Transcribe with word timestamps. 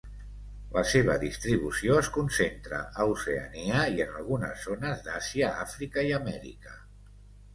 La 0.75 0.81
seva 0.91 1.17
distribució 1.23 1.97
es 2.03 2.07
concentra 2.15 2.79
a 3.03 3.05
Oceania 3.11 3.83
i 3.97 4.03
en 4.05 4.17
algunes 4.21 4.63
zones 4.69 5.03
d'Àsia, 5.09 5.51
Àfrica 5.67 6.09
i 6.09 6.17
Amèrica. 6.21 6.75